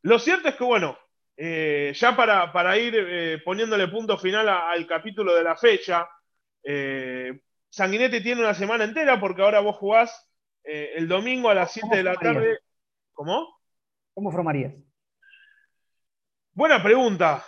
Lo 0.04 0.20
cierto 0.20 0.50
es 0.50 0.56
que, 0.58 0.64
bueno, 0.64 0.96
eh, 1.44 1.92
ya 1.96 2.16
para, 2.16 2.78
ir 2.78 2.94
eh, 2.96 3.42
poniéndole 3.44 3.88
punto 3.88 4.16
final 4.16 4.48
al 4.48 4.86
capítulo 4.86 5.34
de 5.34 5.44
la 5.44 5.56
fecha, 5.56 6.08
eh, 6.64 7.42
Sanguinetti 7.68 8.22
tiene 8.22 8.42
una 8.42 8.54
semana 8.54 8.84
entera 8.84 9.20
porque 9.20 9.42
ahora 9.42 9.60
vos 9.60 9.76
jugás 9.78 10.30
el 10.64 11.08
domingo 11.08 11.50
a 11.50 11.56
las 11.56 11.72
7 11.72 11.98
de 11.98 12.04
la 12.04 12.14
tarde. 12.14 12.60
¿Cómo? 13.12 13.60
¿Cómo 14.14 14.32
formarías? 14.32 14.76
Buena 16.52 16.84
pregunta. 16.84 17.44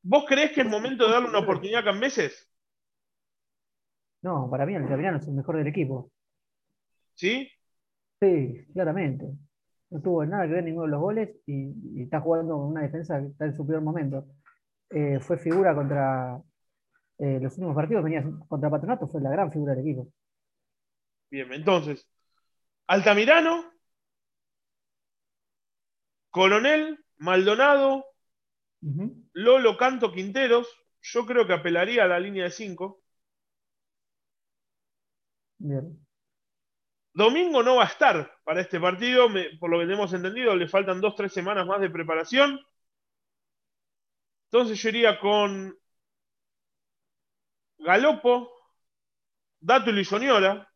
¿Vos 0.00 0.24
creés 0.26 0.52
que 0.52 0.62
es 0.62 0.66
momento 0.66 1.04
de 1.04 1.12
darle 1.12 1.28
una 1.28 1.40
oportunidad 1.40 1.82
a 1.82 1.84
Cambeses? 1.84 2.50
No, 4.22 4.48
para 4.50 4.64
mí 4.64 4.74
el 4.74 4.86
Italiano 4.86 5.18
es 5.18 5.28
el 5.28 5.34
mejor 5.34 5.58
del 5.58 5.66
equipo. 5.66 6.10
¿Sí? 7.12 7.50
Sí, 8.18 8.66
claramente 8.72 9.26
no 9.90 10.00
tuvo 10.00 10.24
nada 10.24 10.46
que 10.46 10.54
ver 10.54 10.64
ninguno 10.64 10.86
de 10.86 10.92
los 10.92 11.00
goles 11.00 11.36
y, 11.46 12.02
está 12.02 12.20
jugando 12.20 12.54
con 12.54 12.68
una 12.68 12.82
defensa 12.82 13.20
que 13.20 13.28
está 13.28 13.46
en 13.46 13.54
su 13.54 13.66
peor 13.66 13.82
momento. 13.82 14.26
Eh, 14.90 15.18
fue 15.20 15.38
figura 15.38 15.74
contra 15.74 16.40
eh, 17.18 17.38
los 17.40 17.52
últimos 17.54 17.74
partidos, 17.74 18.04
venía 18.04 18.24
contra 18.48 18.70
Patronato, 18.70 19.08
fue 19.08 19.20
la 19.20 19.30
gran 19.30 19.50
figura 19.50 19.74
del 19.74 19.86
equipo. 19.86 20.08
Bien, 21.30 21.52
entonces, 21.52 22.08
Altamirano, 22.86 23.64
Coronel, 26.30 27.04
Maldonado, 27.16 28.04
Lolo 29.32 29.76
Canto 29.76 30.12
Quinteros, 30.12 30.68
yo 31.00 31.26
creo 31.26 31.46
que 31.46 31.54
apelaría 31.54 32.04
a 32.04 32.08
la 32.08 32.20
línea 32.20 32.44
de 32.44 32.50
5. 32.50 33.00
Bien. 35.58 36.05
Domingo 37.16 37.62
no 37.62 37.76
va 37.76 37.84
a 37.84 37.86
estar 37.86 38.30
para 38.44 38.60
este 38.60 38.78
partido, 38.78 39.28
por 39.58 39.70
lo 39.70 39.78
que 39.78 39.86
tenemos 39.86 40.12
entendido, 40.12 40.54
le 40.54 40.68
faltan 40.68 41.00
dos, 41.00 41.14
tres 41.16 41.32
semanas 41.32 41.66
más 41.66 41.80
de 41.80 41.88
preparación. 41.88 42.60
Entonces 44.50 44.78
yo 44.82 44.90
iría 44.90 45.18
con 45.18 45.74
Galopo, 47.78 48.52
Dátulo 49.58 49.98
y 49.98 50.04
Soñora. 50.04 50.70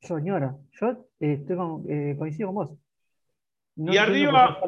Soñora, 0.00 0.56
yo 0.80 0.88
eh, 1.20 1.40
estoy 1.40 1.56
eh, 1.90 2.16
coincido 2.18 2.48
con 2.48 2.54
vos. 2.54 2.78
y 3.76 3.98
arriba, 3.98 4.58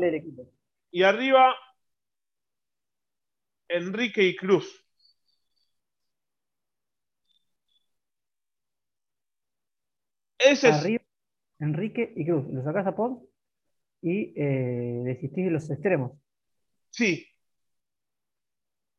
y 0.90 1.02
arriba, 1.04 1.54
Enrique 3.66 4.24
y 4.24 4.36
Cruz. 4.36 4.83
Enrique 11.58 12.12
y 12.16 12.26
Cruz. 12.26 12.46
Lo 12.52 12.62
sacás 12.62 12.86
a 12.86 12.94
Pons 12.94 13.22
y 14.02 14.32
eh, 14.36 15.02
desistís 15.04 15.46
de 15.46 15.50
los 15.50 15.70
extremos. 15.70 16.12
Sí. 16.90 17.26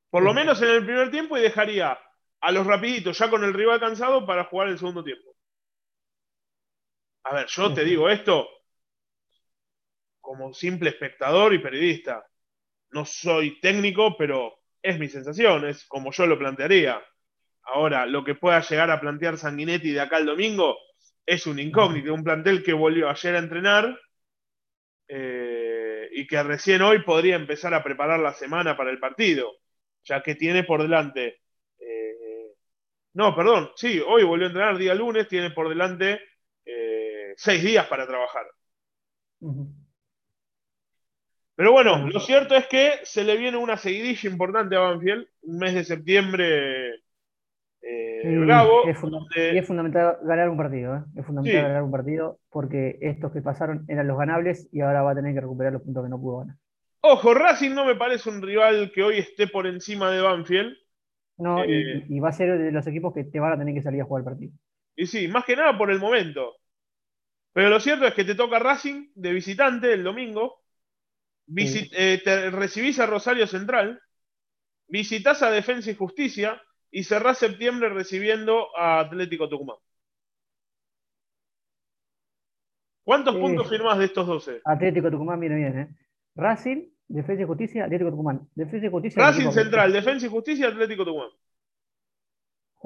Por 0.09 0.23
lo 0.23 0.33
menos 0.33 0.61
en 0.61 0.69
el 0.69 0.85
primer 0.85 1.11
tiempo 1.11 1.37
y 1.37 1.41
dejaría 1.41 1.97
a 2.41 2.51
los 2.51 2.65
rapiditos 2.65 3.17
ya 3.17 3.29
con 3.29 3.43
el 3.43 3.53
rival 3.53 3.79
cansado 3.79 4.25
para 4.25 4.45
jugar 4.45 4.69
el 4.69 4.77
segundo 4.77 5.03
tiempo. 5.03 5.35
A 7.23 7.35
ver, 7.35 7.47
yo 7.47 7.73
te 7.73 7.83
digo 7.83 8.09
esto 8.09 8.47
como 10.25 10.53
simple 10.53 10.89
espectador 10.89 11.53
y 11.53 11.59
periodista. 11.59 12.25
No 12.91 13.05
soy 13.05 13.59
técnico, 13.59 14.17
pero 14.17 14.55
es 14.81 14.97
mi 14.99 15.07
sensación, 15.07 15.67
es 15.67 15.85
como 15.85 16.11
yo 16.11 16.25
lo 16.25 16.37
plantearía. 16.37 17.01
Ahora, 17.63 18.05
lo 18.05 18.23
que 18.23 18.35
pueda 18.35 18.59
llegar 18.61 18.89
a 18.89 18.99
plantear 18.99 19.37
Sanguinetti 19.37 19.91
de 19.91 20.01
acá 20.01 20.17
el 20.17 20.25
domingo, 20.25 20.77
es 21.25 21.47
un 21.47 21.59
incógnito, 21.59 22.13
un 22.13 22.23
plantel 22.23 22.63
que 22.63 22.73
volvió 22.73 23.09
ayer 23.09 23.35
a 23.35 23.39
entrenar 23.39 23.99
eh, 25.07 26.09
y 26.11 26.27
que 26.27 26.43
recién 26.43 26.81
hoy 26.81 27.03
podría 27.03 27.35
empezar 27.35 27.73
a 27.73 27.83
preparar 27.83 28.19
la 28.19 28.33
semana 28.33 28.77
para 28.77 28.91
el 28.91 28.99
partido, 28.99 29.51
ya 30.03 30.21
que 30.21 30.35
tiene 30.35 30.63
por 30.63 30.81
delante, 30.81 31.41
eh, 31.79 32.53
no, 33.13 33.35
perdón, 33.35 33.71
sí, 33.75 33.99
hoy 34.05 34.23
volvió 34.23 34.45
a 34.45 34.49
entrenar 34.49 34.77
día 34.77 34.93
lunes, 34.93 35.27
tiene 35.27 35.51
por 35.51 35.69
delante 35.69 36.19
eh, 36.65 37.33
seis 37.37 37.63
días 37.63 37.87
para 37.87 38.07
trabajar. 38.07 38.45
Pero 41.55 41.71
bueno, 41.71 42.07
lo 42.07 42.19
cierto 42.19 42.55
es 42.55 42.67
que 42.67 42.99
se 43.03 43.23
le 43.23 43.37
viene 43.37 43.57
una 43.57 43.77
seguidilla 43.77 44.29
importante 44.29 44.75
a 44.75 44.79
Banfield, 44.79 45.27
un 45.43 45.57
mes 45.57 45.73
de 45.73 45.85
septiembre 45.85 47.04
bravo. 48.45 48.87
Es, 48.87 48.97
y 49.53 49.57
es 49.57 49.65
fundamental 49.67 50.17
ganar 50.23 50.49
un 50.49 50.57
partido, 50.57 50.95
¿eh? 50.95 51.01
es 51.15 51.25
fundamental 51.25 51.63
ganar 51.63 51.83
un 51.83 51.91
partido 51.91 52.39
porque 52.49 52.97
estos 53.01 53.31
que 53.31 53.41
pasaron 53.41 53.85
eran 53.87 54.07
los 54.07 54.17
ganables 54.17 54.67
y 54.71 54.81
ahora 54.81 55.03
va 55.03 55.11
a 55.11 55.15
tener 55.15 55.33
que 55.33 55.41
recuperar 55.41 55.73
los 55.73 55.81
puntos 55.81 56.03
que 56.03 56.09
no 56.09 56.19
pudo 56.19 56.39
ganar. 56.39 56.55
Ojo, 57.01 57.33
Racing 57.33 57.71
no 57.75 57.85
me 57.85 57.95
parece 57.95 58.29
un 58.29 58.41
rival 58.41 58.91
que 58.93 59.03
hoy 59.03 59.19
esté 59.19 59.47
por 59.47 59.67
encima 59.67 60.09
de 60.11 60.21
Banfield. 60.21 60.75
No, 61.37 61.63
y, 61.65 62.05
y, 62.07 62.19
va 62.19 62.29
a 62.29 62.31
ser 62.31 62.57
de 62.57 62.71
los 62.71 62.87
equipos 62.87 63.13
que 63.13 63.25
te 63.25 63.39
van 63.39 63.53
a 63.53 63.57
tener 63.57 63.75
que 63.75 63.81
salir 63.81 64.01
a 64.01 64.05
jugar 64.05 64.21
el 64.21 64.25
partido. 64.25 64.53
Y 64.95 65.05
sí, 65.05 65.27
más 65.27 65.45
que 65.45 65.55
nada 65.55 65.77
por 65.77 65.91
el 65.91 65.99
momento. 65.99 66.55
Pero 67.53 67.69
lo 67.69 67.79
cierto 67.79 68.05
es 68.05 68.13
que 68.13 68.25
te 68.25 68.35
toca 68.35 68.59
Racing 68.59 69.11
de 69.15 69.33
visitante 69.33 69.93
el 69.93 70.03
domingo. 70.03 70.61
Eh, 71.55 72.21
te 72.23 72.49
recibís 72.49 72.99
a 72.99 73.05
Rosario 73.05 73.47
Central. 73.47 74.01
Visitas 74.87 75.41
a 75.41 75.51
Defensa 75.51 75.91
y 75.91 75.95
Justicia. 75.95 76.61
Y 76.95 77.03
cerrás 77.03 77.37
septiembre 77.37 77.89
recibiendo 77.89 78.75
a 78.77 78.99
Atlético 78.99 79.49
Tucumán. 79.49 79.77
¿Cuántos 83.03 83.35
puntos 83.35 83.69
firmás 83.69 83.99
de 83.99 84.05
estos 84.05 84.25
12? 84.25 84.61
Atlético 84.63 85.11
Tucumán 85.11 85.39
viene 85.39 85.55
bien, 85.55 85.79
¿eh? 85.79 85.95
Racing, 86.35 86.89
Defensa 87.07 87.43
y 87.43 87.45
Justicia, 87.45 87.83
Atlético 87.83 88.11
Tucumán. 88.11 88.47
Defensa 88.55 88.87
y 88.87 88.89
Justicia. 88.89 89.21
Racing 89.21 89.51
Central, 89.51 89.93
Defensa 89.93 90.25
y 90.25 90.29
Justicia, 90.29 90.67
Atlético 90.67 91.05
Tucumán 91.05 91.29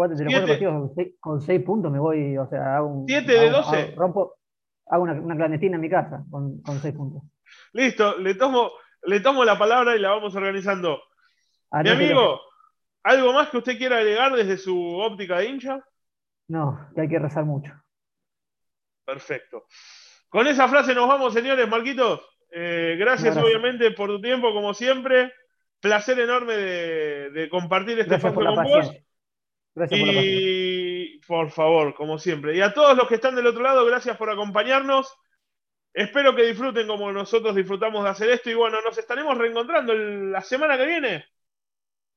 los 0.07 0.21
cuatro 0.21 0.47
partidos 0.47 0.91
con 1.19 1.41
seis, 1.41 1.61
puntos 1.63 1.91
me 1.91 1.99
voy, 1.99 2.37
o 2.37 2.47
sea, 2.47 2.77
hago 2.77 2.87
un. 2.87 3.07
¿Siete 3.07 3.33
de 3.33 3.49
doce? 3.49 3.93
rompo, 3.95 4.35
hago 4.87 5.03
una, 5.03 5.35
clandestina 5.35 5.75
en 5.75 5.81
mi 5.81 5.89
casa 5.89 6.23
con, 6.29 6.61
con, 6.61 6.79
seis 6.79 6.93
puntos. 6.93 7.23
Listo, 7.73 8.17
le 8.17 8.35
tomo, 8.35 8.71
le 9.03 9.19
tomo 9.19 9.43
la 9.43 9.57
palabra 9.57 9.95
y 9.95 9.99
la 9.99 10.11
vamos 10.11 10.33
organizando. 10.35 10.99
Mi 11.83 11.89
amigo, 11.89 12.39
¿algo 13.03 13.33
más 13.33 13.49
que 13.49 13.57
usted 13.57 13.77
quiera 13.77 13.97
agregar 13.97 14.35
desde 14.35 14.57
su 14.57 14.97
óptica 14.97 15.39
de 15.39 15.45
hincha? 15.45 15.83
No, 16.47 16.89
que 16.95 17.01
hay 17.01 17.09
que 17.09 17.19
rezar 17.19 17.45
mucho. 17.45 17.73
Perfecto. 19.05 19.65
Con 20.29 20.47
esa 20.47 20.67
frase 20.67 20.93
nos 20.93 21.07
vamos, 21.07 21.33
señores. 21.33 21.67
Marquitos, 21.67 22.21
eh, 22.51 22.95
gracias, 22.99 23.35
obviamente 23.37 23.91
por 23.91 24.09
tu 24.09 24.21
tiempo, 24.21 24.53
como 24.53 24.73
siempre. 24.73 25.33
Placer 25.79 26.19
enorme 26.19 26.55
de, 26.55 27.49
compartir 27.49 27.99
este 27.99 28.15
espacio 28.15 28.43
con 28.43 28.63
vos 28.63 28.91
y 29.89 31.19
por, 31.19 31.51
favor, 31.51 31.93
como 31.95 32.17
siempre. 32.17 32.55
Y 32.55 32.61
a 32.61 32.73
todos 32.73 32.97
los 32.97 33.07
que 33.07 33.15
están 33.15 33.35
del 33.35 33.47
otro 33.47 33.61
lado, 33.61 33.85
gracias 33.85 34.17
por 34.17 34.29
acompañarnos. 34.29 35.15
Espero 35.93 36.35
que 36.35 36.43
disfruten 36.43 36.87
como 36.87 37.11
nosotros 37.11 37.55
disfrutamos 37.55 38.03
de 38.03 38.09
hacer 38.09 38.29
esto. 38.29 38.49
Y 38.49 38.55
bueno, 38.55 38.81
nos 38.81 38.97
estaremos 38.97 39.37
reencontrando 39.37 39.93
la 39.93 40.41
semana 40.41 40.77
que 40.77 40.85
viene. 40.85 41.25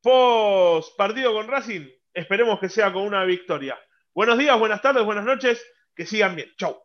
Post 0.02 0.96
partido 0.96 1.32
con 1.32 1.46
Racing. 1.46 1.88
Esperemos 2.12 2.58
que 2.58 2.68
sea 2.68 2.92
con 2.92 3.02
una 3.04 3.24
victoria. 3.24 3.78
Buenos 4.12 4.36
días, 4.36 4.58
buenas 4.58 4.82
tardes, 4.82 5.04
buenas 5.04 5.24
noches. 5.24 5.64
Que 5.94 6.06
sigan 6.06 6.34
bien. 6.34 6.50
Chau. 6.56 6.76